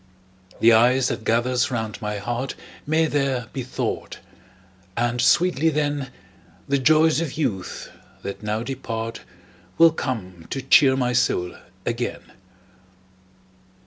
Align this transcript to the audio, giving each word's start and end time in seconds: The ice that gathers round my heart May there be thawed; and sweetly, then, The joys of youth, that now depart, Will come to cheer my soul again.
The 0.61 0.73
ice 0.73 1.09
that 1.09 1.23
gathers 1.23 1.69
round 1.69 2.01
my 2.01 2.17
heart 2.17 2.55
May 2.87 3.05
there 3.05 3.45
be 3.53 3.61
thawed; 3.61 4.17
and 4.97 5.21
sweetly, 5.21 5.69
then, 5.69 6.09
The 6.67 6.79
joys 6.79 7.21
of 7.21 7.33
youth, 7.37 7.91
that 8.23 8.41
now 8.41 8.63
depart, 8.63 9.21
Will 9.77 9.91
come 9.91 10.47
to 10.49 10.59
cheer 10.59 10.95
my 10.97 11.13
soul 11.13 11.55
again. 11.85 12.21